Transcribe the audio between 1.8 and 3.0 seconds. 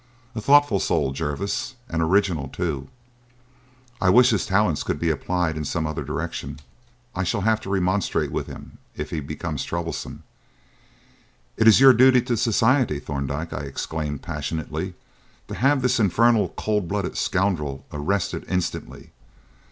and original too.